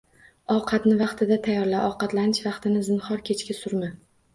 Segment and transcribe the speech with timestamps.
[0.55, 3.97] Ovqatni vaqtida tayyorla, ovqatlanish vaqtini zinhor kechga surma.